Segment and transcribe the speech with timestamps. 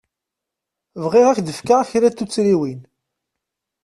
[1.03, 2.81] Bɣiɣ ad k-d-fkeɣ kra n tuttriwin.